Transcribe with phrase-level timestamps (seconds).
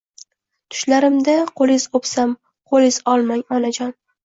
[0.75, 2.35] Tushlarimda quliz upsam
[2.73, 3.97] quliz olmang Onajon